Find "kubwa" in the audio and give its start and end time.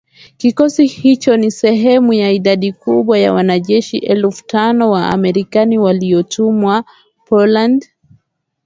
2.73-3.19